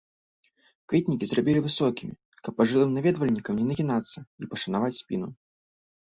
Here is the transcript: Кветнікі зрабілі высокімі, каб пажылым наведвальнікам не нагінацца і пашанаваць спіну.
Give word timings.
Кветнікі 0.91 1.25
зрабілі 1.31 1.59
высокімі, 1.65 2.13
каб 2.47 2.53
пажылым 2.61 2.91
наведвальнікам 2.95 3.59
не 3.59 3.65
нагінацца 3.71 4.19
і 4.45 4.49
пашанаваць 4.55 4.91
спіну. 5.01 5.29